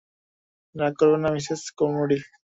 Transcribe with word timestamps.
রাগ 0.75 0.93
করবেন 0.99 1.21
না, 1.23 1.29
মিসেস 1.35 1.61
কার্মোডি! 1.77 2.17